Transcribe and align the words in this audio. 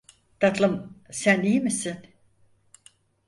Tatlım, 0.39 0.97
sen 1.11 1.41
iyi 1.41 1.61
misin? 1.61 1.99